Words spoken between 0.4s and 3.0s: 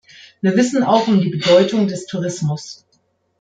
Wir wissen auch um die Bedeutung des Tourismus.